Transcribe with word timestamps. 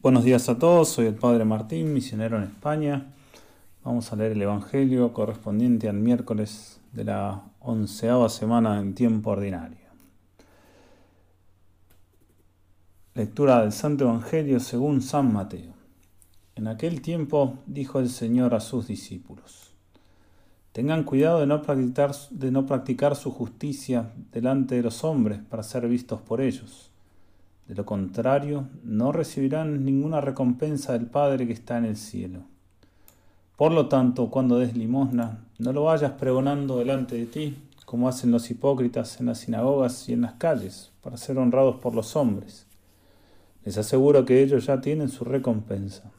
Buenos 0.00 0.22
días 0.22 0.48
a 0.48 0.60
todos, 0.60 0.90
soy 0.90 1.06
el 1.06 1.16
Padre 1.16 1.44
Martín, 1.44 1.92
misionero 1.92 2.36
en 2.36 2.44
España. 2.44 3.12
Vamos 3.82 4.12
a 4.12 4.14
leer 4.14 4.30
el 4.30 4.42
Evangelio 4.42 5.12
correspondiente 5.12 5.88
al 5.88 5.96
miércoles 5.96 6.80
de 6.92 7.02
la 7.02 7.42
onceava 7.58 8.28
semana 8.28 8.78
en 8.78 8.94
tiempo 8.94 9.30
ordinario. 9.30 9.88
Lectura 13.14 13.62
del 13.62 13.72
Santo 13.72 14.04
Evangelio 14.04 14.60
según 14.60 15.02
San 15.02 15.32
Mateo. 15.32 15.72
En 16.54 16.68
aquel 16.68 17.02
tiempo 17.02 17.58
dijo 17.66 17.98
el 17.98 18.08
Señor 18.08 18.54
a 18.54 18.60
sus 18.60 18.86
discípulos, 18.86 19.72
Tengan 20.70 21.02
cuidado 21.02 21.40
de 21.40 21.48
no, 21.48 21.60
practicar, 21.60 22.14
de 22.30 22.52
no 22.52 22.66
practicar 22.66 23.16
su 23.16 23.32
justicia 23.32 24.12
delante 24.30 24.76
de 24.76 24.82
los 24.82 25.02
hombres 25.02 25.40
para 25.50 25.64
ser 25.64 25.88
vistos 25.88 26.20
por 26.20 26.40
ellos 26.40 26.92
de 27.68 27.74
lo 27.74 27.84
contrario, 27.84 28.66
no 28.82 29.12
recibirán 29.12 29.84
ninguna 29.84 30.22
recompensa 30.22 30.94
del 30.94 31.04
Padre 31.04 31.46
que 31.46 31.52
está 31.52 31.76
en 31.76 31.84
el 31.84 31.96
cielo. 31.96 32.40
Por 33.56 33.72
lo 33.72 33.88
tanto, 33.88 34.30
cuando 34.30 34.58
des 34.58 34.74
limosna, 34.74 35.44
no 35.58 35.74
lo 35.74 35.84
vayas 35.84 36.12
pregonando 36.12 36.78
delante 36.78 37.16
de 37.16 37.26
ti, 37.26 37.58
como 37.84 38.08
hacen 38.08 38.30
los 38.30 38.50
hipócritas 38.50 39.20
en 39.20 39.26
las 39.26 39.40
sinagogas 39.40 40.08
y 40.08 40.14
en 40.14 40.22
las 40.22 40.34
calles, 40.34 40.92
para 41.02 41.18
ser 41.18 41.36
honrados 41.36 41.76
por 41.76 41.94
los 41.94 42.16
hombres. 42.16 42.66
Les 43.64 43.76
aseguro 43.76 44.24
que 44.24 44.42
ellos 44.42 44.64
ya 44.64 44.80
tienen 44.80 45.10
su 45.10 45.24
recompensa. 45.24 46.10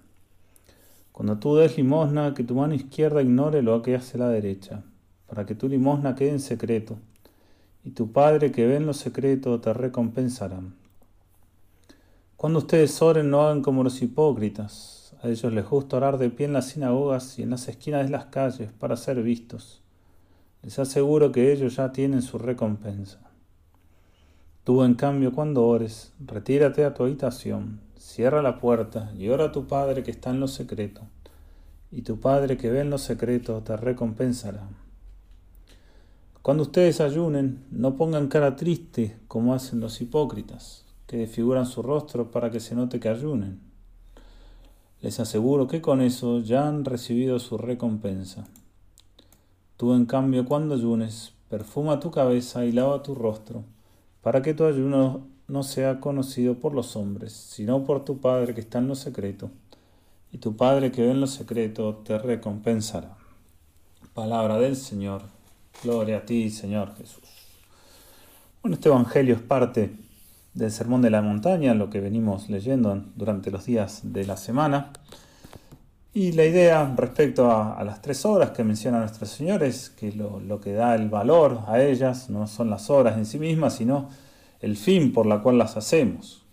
Cuando 1.11 1.39
tú 1.39 1.55
des 1.55 1.77
limosna, 1.77 2.35
que 2.35 2.43
tu 2.43 2.53
mano 2.53 2.75
izquierda 2.75 3.23
ignore 3.23 3.63
lo 3.63 3.81
que 3.81 3.95
hace 3.95 4.19
la 4.19 4.29
derecha, 4.29 4.83
para 5.25 5.47
que 5.47 5.55
tu 5.55 5.67
limosna 5.67 6.13
quede 6.13 6.29
en 6.29 6.39
secreto, 6.39 6.99
y 7.83 7.89
tu 7.91 8.11
Padre 8.11 8.51
que 8.51 8.67
ve 8.67 8.75
en 8.75 8.85
lo 8.85 8.93
secreto 8.93 9.59
te 9.59 9.73
recompensará. 9.73 10.59
Cuando 12.39 12.59
ustedes 12.59 13.01
oren, 13.01 13.29
no 13.29 13.41
hagan 13.41 13.61
como 13.61 13.83
los 13.83 14.01
hipócritas. 14.01 15.13
A 15.21 15.27
ellos 15.27 15.51
les 15.51 15.69
gusta 15.69 15.97
orar 15.97 16.17
de 16.17 16.29
pie 16.29 16.45
en 16.45 16.53
las 16.53 16.67
sinagogas 16.67 17.37
y 17.37 17.43
en 17.43 17.49
las 17.49 17.67
esquinas 17.67 18.05
de 18.05 18.11
las 18.11 18.27
calles 18.27 18.71
para 18.71 18.95
ser 18.95 19.21
vistos. 19.21 19.81
Les 20.61 20.79
aseguro 20.79 21.33
que 21.33 21.51
ellos 21.51 21.75
ya 21.75 21.91
tienen 21.91 22.21
su 22.21 22.37
recompensa. 22.37 23.19
Tú, 24.63 24.85
en 24.85 24.93
cambio, 24.93 25.33
cuando 25.33 25.67
ores, 25.67 26.13
retírate 26.25 26.85
a 26.85 26.93
tu 26.93 27.03
habitación, 27.03 27.81
cierra 27.97 28.41
la 28.41 28.57
puerta 28.57 29.11
y 29.17 29.27
ora 29.27 29.47
a 29.47 29.51
tu 29.51 29.67
Padre 29.67 30.03
que 30.03 30.11
está 30.11 30.29
en 30.29 30.39
lo 30.39 30.47
secreto, 30.47 31.01
y 31.91 32.03
tu 32.03 32.21
Padre 32.21 32.55
que 32.55 32.69
ve 32.71 32.79
en 32.79 32.89
lo 32.89 32.99
secreto 32.99 33.61
te 33.63 33.75
recompensará. 33.75 34.65
Cuando 36.41 36.63
ustedes 36.63 37.01
ayunen, 37.01 37.65
no 37.69 37.97
pongan 37.97 38.29
cara 38.29 38.55
triste 38.55 39.17
como 39.27 39.53
hacen 39.53 39.81
los 39.81 39.99
hipócritas 39.99 40.85
que 41.09 41.17
desfiguran 41.17 41.65
su 41.65 41.81
rostro 41.81 42.29
para 42.29 42.51
que 42.51 42.59
se 42.59 42.75
note 42.75 42.99
que 42.99 43.09
ayunen. 43.09 43.59
Les 45.01 45.19
aseguro 45.19 45.65
que 45.65 45.81
con 45.81 46.01
eso 46.01 46.39
ya 46.39 46.67
han 46.67 46.85
recibido 46.85 47.39
su 47.39 47.57
recompensa. 47.57 48.47
Tú, 49.75 49.95
en 49.95 50.05
cambio, 50.05 50.45
cuando 50.45 50.75
ayunes, 50.75 51.33
perfuma 51.49 51.99
tu 51.99 52.11
cabeza 52.11 52.63
y 52.63 52.71
lava 52.71 53.01
tu 53.01 53.15
rostro, 53.15 53.63
para 54.21 54.43
que 54.43 54.53
tu 54.53 54.65
ayuno 54.65 55.25
no 55.47 55.63
sea 55.63 55.99
conocido 55.99 56.59
por 56.59 56.75
los 56.75 56.95
hombres, 56.95 57.33
sino 57.33 57.83
por 57.85 58.05
tu 58.05 58.19
Padre 58.19 58.53
que 58.53 58.61
está 58.61 58.77
en 58.77 58.87
lo 58.87 58.93
secreto, 58.93 59.49
y 60.31 60.37
tu 60.37 60.55
Padre 60.55 60.91
que 60.91 61.01
ve 61.01 61.09
en 61.09 61.21
lo 61.21 61.27
secreto 61.27 62.03
te 62.05 62.19
recompensará. 62.19 63.17
Palabra 64.13 64.59
del 64.59 64.75
Señor. 64.75 65.23
Gloria 65.83 66.17
a 66.17 66.25
ti, 66.25 66.51
Señor 66.51 66.95
Jesús. 66.97 67.23
Bueno, 68.61 68.75
este 68.75 68.89
Evangelio 68.89 69.33
es 69.33 69.41
parte 69.41 70.08
del 70.59 70.71
Sermón 70.71 71.01
de 71.01 71.09
la 71.09 71.21
Montaña, 71.21 71.73
lo 71.73 71.89
que 71.89 72.01
venimos 72.01 72.49
leyendo 72.49 73.01
durante 73.15 73.49
los 73.49 73.65
días 73.65 74.01
de 74.03 74.25
la 74.25 74.35
semana. 74.35 74.91
Y 76.13 76.33
la 76.33 76.43
idea 76.43 76.93
respecto 76.97 77.49
a, 77.49 77.81
las 77.85 78.01
tres 78.01 78.25
obras 78.25 78.51
que 78.51 78.65
menciona 78.65 78.99
nuestro 78.99 79.25
Señor 79.25 79.63
es 79.63 79.89
que 79.89 80.11
lo, 80.11 80.59
que 80.59 80.73
da 80.73 80.95
el 80.95 81.09
valor 81.09 81.61
a 81.67 81.81
ellas 81.81 82.29
no 82.29 82.45
son 82.45 82.69
las 82.69 82.89
obras 82.89 83.17
en 83.17 83.25
sí 83.25 83.39
mismas, 83.39 83.75
sino 83.75 84.09
el 84.59 84.75
fin 84.75 85.13
por 85.13 85.25
la 85.25 85.41
cual 85.41 85.57
las 85.57 85.77
hacemos. 85.77 86.43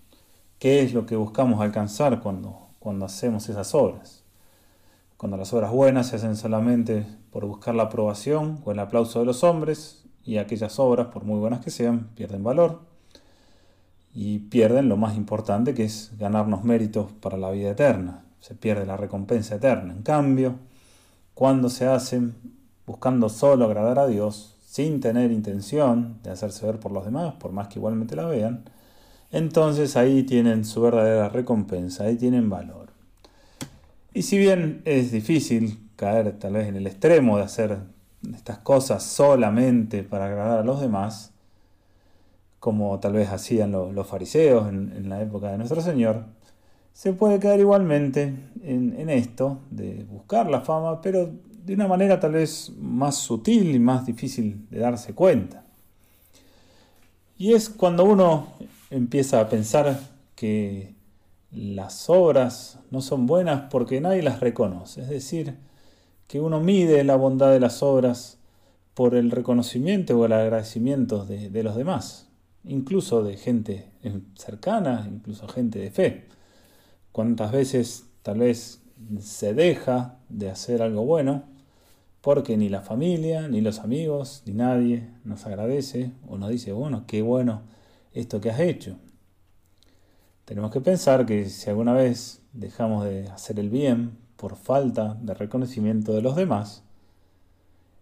¿Qué 0.60 0.82
es 0.82 0.94
lo 0.94 1.04
que 1.04 1.16
buscamos 1.16 1.60
alcanzar 1.60 2.20
cuando, 2.20 2.68
cuando 2.78 3.06
hacemos 3.06 3.48
esas 3.48 3.74
obras? 3.74 4.22
Cuando 5.16 5.36
las 5.36 5.52
obras 5.52 5.72
buenas 5.72 6.08
se 6.08 6.16
hacen 6.16 6.36
solamente 6.36 7.04
por 7.32 7.44
buscar 7.44 7.74
la 7.74 7.84
aprobación 7.84 8.60
o 8.64 8.70
el 8.70 8.78
aplauso 8.78 9.18
de 9.18 9.26
los 9.26 9.42
hombres, 9.42 10.04
y 10.24 10.38
aquellas 10.38 10.78
obras, 10.78 11.08
por 11.08 11.24
muy 11.24 11.38
buenas 11.38 11.64
que 11.64 11.70
sean, 11.70 12.08
pierden 12.14 12.44
valor 12.44 12.95
y 14.18 14.38
pierden 14.38 14.88
lo 14.88 14.96
más 14.96 15.14
importante 15.14 15.74
que 15.74 15.84
es 15.84 16.12
ganarnos 16.18 16.64
méritos 16.64 17.12
para 17.20 17.36
la 17.36 17.50
vida 17.50 17.72
eterna. 17.72 18.24
Se 18.40 18.54
pierde 18.54 18.86
la 18.86 18.96
recompensa 18.96 19.56
eterna. 19.56 19.92
En 19.92 20.00
cambio, 20.00 20.54
cuando 21.34 21.68
se 21.68 21.86
hacen 21.86 22.34
buscando 22.86 23.28
solo 23.28 23.66
agradar 23.66 23.98
a 23.98 24.06
Dios, 24.06 24.56
sin 24.64 25.00
tener 25.00 25.32
intención 25.32 26.16
de 26.22 26.30
hacerse 26.30 26.64
ver 26.64 26.80
por 26.80 26.92
los 26.92 27.04
demás, 27.04 27.34
por 27.34 27.52
más 27.52 27.68
que 27.68 27.78
igualmente 27.78 28.16
la 28.16 28.24
vean, 28.24 28.64
entonces 29.32 29.98
ahí 29.98 30.22
tienen 30.22 30.64
su 30.64 30.80
verdadera 30.80 31.28
recompensa, 31.28 32.04
ahí 32.04 32.16
tienen 32.16 32.48
valor. 32.48 32.88
Y 34.14 34.22
si 34.22 34.38
bien 34.38 34.80
es 34.86 35.12
difícil 35.12 35.90
caer 35.94 36.38
tal 36.38 36.54
vez 36.54 36.68
en 36.68 36.76
el 36.76 36.86
extremo 36.86 37.36
de 37.36 37.42
hacer 37.42 37.80
estas 38.34 38.58
cosas 38.60 39.02
solamente 39.02 40.04
para 40.04 40.24
agradar 40.24 40.60
a 40.60 40.64
los 40.64 40.80
demás, 40.80 41.34
como 42.66 42.98
tal 42.98 43.12
vez 43.12 43.28
hacían 43.28 43.70
los, 43.70 44.06
fariseos 44.08 44.68
en, 44.68 45.08
la 45.08 45.22
época 45.22 45.52
de 45.52 45.56
nuestro 45.56 45.80
Señor, 45.80 46.24
se 46.92 47.12
puede 47.12 47.38
caer 47.38 47.60
igualmente 47.60 48.34
en, 48.60 49.08
esto 49.08 49.60
de 49.70 50.02
buscar 50.02 50.50
la 50.50 50.62
fama, 50.62 51.00
pero 51.00 51.30
de 51.64 51.74
una 51.74 51.86
manera 51.86 52.18
tal 52.18 52.32
vez 52.32 52.72
más 52.76 53.18
sutil 53.18 53.72
y 53.72 53.78
más 53.78 54.04
difícil 54.04 54.66
de 54.68 54.80
darse 54.80 55.14
cuenta. 55.14 55.62
Y 57.38 57.52
es 57.52 57.68
cuando 57.68 58.02
uno 58.02 58.48
empieza 58.90 59.40
a 59.40 59.48
pensar 59.48 60.00
que 60.34 60.96
las 61.52 62.10
obras 62.10 62.80
no 62.90 63.00
son 63.00 63.26
buenas 63.26 63.70
porque 63.70 64.00
nadie 64.00 64.24
las 64.24 64.40
reconoce. 64.40 65.02
Es 65.02 65.08
decir, 65.08 65.54
que 66.26 66.40
uno 66.40 66.58
mide 66.58 67.04
la 67.04 67.14
bondad 67.14 67.52
de 67.52 67.60
las 67.60 67.84
obras 67.84 68.38
por 68.94 69.14
el 69.14 69.30
reconocimiento 69.30 70.18
o 70.18 70.26
el 70.26 70.32
agradecimiento 70.32 71.24
de 71.24 71.62
los 71.62 71.76
demás 71.76 72.26
incluso 72.66 73.22
de 73.22 73.36
gente 73.36 73.90
cercana, 74.34 75.08
incluso 75.10 75.48
gente 75.48 75.78
de 75.78 75.90
fe. 75.90 76.24
¿Cuántas 77.12 77.52
veces 77.52 78.06
tal 78.22 78.40
vez 78.40 78.82
se 79.20 79.54
deja 79.54 80.18
de 80.28 80.50
hacer 80.50 80.82
algo 80.82 81.04
bueno 81.04 81.44
porque 82.20 82.56
ni 82.56 82.68
la 82.68 82.82
familia, 82.82 83.48
ni 83.48 83.60
los 83.60 83.78
amigos, 83.78 84.42
ni 84.46 84.54
nadie 84.54 85.08
nos 85.24 85.46
agradece 85.46 86.10
o 86.28 86.38
nos 86.38 86.50
dice, 86.50 86.72
bueno, 86.72 87.04
qué 87.06 87.22
bueno 87.22 87.62
esto 88.12 88.40
que 88.40 88.50
has 88.50 88.60
hecho? 88.60 88.96
Tenemos 90.44 90.70
que 90.70 90.80
pensar 90.80 91.26
que 91.26 91.48
si 91.48 91.70
alguna 91.70 91.92
vez 91.92 92.42
dejamos 92.52 93.04
de 93.04 93.28
hacer 93.28 93.58
el 93.60 93.70
bien 93.70 94.18
por 94.36 94.56
falta 94.56 95.16
de 95.20 95.34
reconocimiento 95.34 96.12
de 96.12 96.22
los 96.22 96.36
demás, 96.36 96.82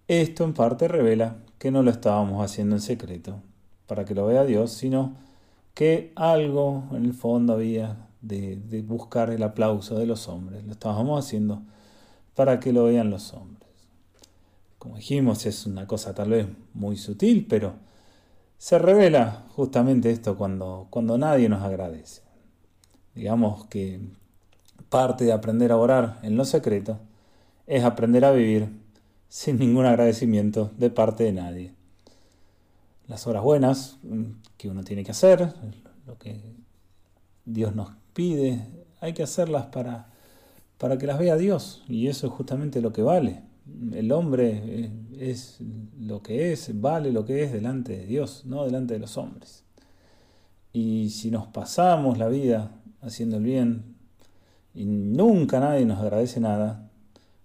esto 0.08 0.44
en 0.44 0.52
parte 0.52 0.88
revela 0.88 1.38
que 1.58 1.70
no 1.70 1.82
lo 1.82 1.90
estábamos 1.90 2.44
haciendo 2.44 2.76
en 2.76 2.82
secreto, 2.82 3.40
para 3.86 4.04
que 4.04 4.14
lo 4.14 4.26
vea 4.26 4.44
Dios, 4.44 4.72
sino 4.72 5.14
que 5.74 6.12
algo 6.14 6.84
en 6.92 7.04
el 7.04 7.14
fondo 7.14 7.54
había 7.54 8.08
de, 8.20 8.84
buscar 8.86 9.30
el 9.30 9.42
aplauso 9.42 9.98
de 9.98 10.06
los 10.06 10.28
hombres. 10.28 10.64
Lo 10.64 10.72
estábamos 10.72 11.24
haciendo 11.24 11.62
para 12.34 12.60
que 12.60 12.72
lo 12.72 12.84
vean 12.84 13.10
los 13.10 13.34
hombres. 13.34 13.68
Como 14.78 14.96
dijimos, 14.96 15.46
es 15.46 15.66
una 15.66 15.86
cosa 15.86 16.14
tal 16.14 16.30
vez 16.30 16.46
muy 16.72 16.96
sutil, 16.96 17.46
pero 17.48 17.74
se 18.58 18.78
revela 18.78 19.44
justamente 19.54 20.10
esto 20.10 20.36
cuando, 20.36 20.86
cuando 20.90 21.18
nadie 21.18 21.48
nos 21.48 21.62
agradece. 21.62 22.22
Digamos 23.14 23.66
que 23.66 24.00
parte 24.88 25.24
de 25.24 25.32
aprender 25.32 25.72
a 25.72 25.76
orar 25.76 26.18
en 26.22 26.36
lo 26.36 26.44
secreto 26.44 26.98
es 27.66 27.84
aprender 27.84 28.24
a 28.24 28.32
vivir 28.32 28.68
sin 29.28 29.58
ningún 29.58 29.86
agradecimiento 29.86 30.70
de 30.76 30.90
parte 30.90 31.24
de 31.24 31.32
nadie 31.32 31.73
las 33.14 33.28
horas 33.28 33.44
buenas 33.44 33.98
mm, 34.02 34.24
que 34.56 34.68
uno 34.68 34.82
tiene 34.82 35.04
que 35.04 35.12
hacer, 35.12 35.54
lo 36.04 36.18
que 36.18 36.40
Dios 37.44 37.72
nos 37.72 37.90
pide, 38.12 38.66
hay 39.00 39.12
que 39.12 39.22
hacerlas 39.22 39.66
para, 39.66 40.08
para 40.78 40.98
que 40.98 41.06
las 41.06 41.20
vea 41.20 41.36
Dios. 41.36 41.84
Y 41.88 42.08
eso 42.08 42.26
es 42.26 42.32
justamente 42.32 42.80
lo 42.80 42.92
que 42.92 43.02
vale. 43.02 43.44
El 43.92 44.10
hombre 44.10 44.62
eh, 44.64 44.90
es 45.16 45.58
lo 45.96 46.24
que 46.24 46.52
es, 46.52 46.80
vale 46.80 47.12
lo 47.12 47.24
que 47.24 47.44
es 47.44 47.52
delante 47.52 47.96
de 47.96 48.06
Dios, 48.06 48.42
no 48.46 48.64
delante 48.64 48.94
de 48.94 49.00
los 49.00 49.16
hombres. 49.16 49.62
Y 50.72 51.10
si 51.10 51.30
nos 51.30 51.46
pasamos 51.46 52.18
la 52.18 52.26
vida 52.26 52.72
haciendo 53.00 53.36
el 53.36 53.44
bien 53.44 53.94
y 54.74 54.86
nunca 54.86 55.60
nadie 55.60 55.86
nos 55.86 56.00
agradece 56.00 56.40
nada, 56.40 56.90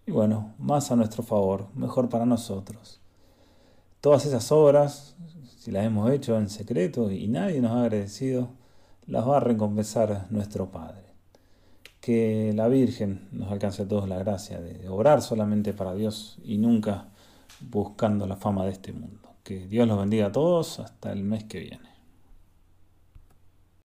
y 0.07 0.09
bueno, 0.09 0.55
más 0.57 0.89
a 0.89 0.95
nuestro 0.95 1.21
favor, 1.21 1.67
mejor 1.75 2.09
para 2.09 2.25
nosotros. 2.25 2.99
Todas 4.01 4.25
esas 4.25 4.51
obras 4.51 5.15
si 5.59 5.71
las 5.71 5.85
hemos 5.85 6.09
hecho 6.09 6.37
en 6.37 6.49
secreto 6.49 7.11
y 7.11 7.27
nadie 7.27 7.59
nos 7.59 7.71
ha 7.71 7.83
agradecido, 7.83 8.47
las 9.07 9.27
va 9.27 9.37
a 9.37 9.39
recompensar 9.41 10.25
nuestro 10.29 10.71
Padre. 10.71 11.03
que 11.99 12.53
la 12.55 12.69
Virgen 12.69 13.27
nos 13.33 13.51
alcance 13.51 13.83
a 13.83 13.87
todos 13.87 14.07
la 14.07 14.17
gracia 14.17 14.61
de 14.61 14.87
obrar 14.87 15.21
solamente 15.21 15.73
para 15.73 15.93
Dios 15.93 16.39
y 16.45 16.57
nunca 16.57 17.09
buscando 17.59 18.25
la 18.25 18.37
fama 18.37 18.63
de 18.65 18.71
este 18.71 18.93
mundo. 18.93 19.33
Que 19.43 19.67
Dios 19.67 19.85
los 19.85 19.99
bendiga 19.99 20.27
a 20.27 20.31
todos 20.31 20.79
hasta 20.79 21.11
el 21.11 21.23
mes 21.23 21.43
que 21.43 21.59
viene. 21.59 21.88